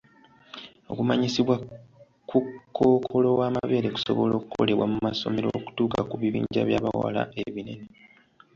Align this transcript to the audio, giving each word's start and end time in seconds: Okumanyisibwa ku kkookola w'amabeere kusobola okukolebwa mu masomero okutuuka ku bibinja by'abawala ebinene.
Okumanyisibwa 0.91 1.55
ku 2.29 2.37
kkookola 2.47 3.29
w'amabeere 3.39 3.87
kusobola 3.95 4.33
okukolebwa 4.35 4.85
mu 4.91 4.97
masomero 5.05 5.47
okutuuka 5.59 5.99
ku 6.09 6.15
bibinja 6.21 6.61
by'abawala 6.69 7.21
ebinene. 7.45 7.87